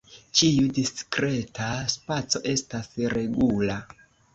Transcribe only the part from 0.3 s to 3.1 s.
Ĉiu diskreta spaco estas